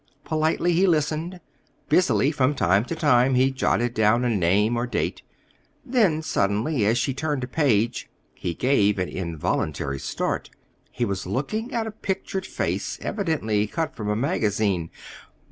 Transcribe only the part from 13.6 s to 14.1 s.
cut from